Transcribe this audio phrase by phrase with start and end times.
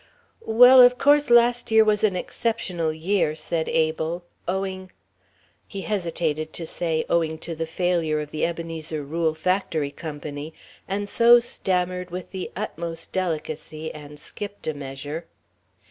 [0.41, 4.91] "Well, of course last year was an exceptional year," said Abel, "owing"
[5.67, 10.55] He hesitated to say "owing to the failure of the Ebenezer Rule Factory Company,"
[10.87, 15.27] and so stammered with the utmost delicacy, and skipped a measure.